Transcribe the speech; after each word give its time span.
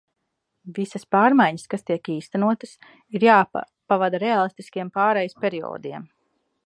Visas 0.77 1.03
pārmaiņas, 1.15 1.65
kas 1.73 1.85
tiek 1.89 2.09
īstenotas, 2.13 2.73
ir 3.19 3.27
jāpavada 3.29 4.23
reālistiskiem 4.25 4.91
pārejas 4.97 5.37
periodiem. 5.45 6.11